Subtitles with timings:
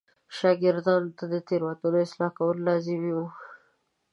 [0.37, 3.19] شاګردانو ته د تېروتنو اصلاح کول لازمي و.